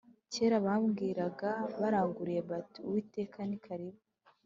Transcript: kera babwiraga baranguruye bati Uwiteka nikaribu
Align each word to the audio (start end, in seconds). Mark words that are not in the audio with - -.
kera 0.33 0.55
babwiraga 0.65 1.51
baranguruye 1.79 2.41
bati 2.49 2.79
Uwiteka 2.87 3.37
nikaribu 3.49 3.99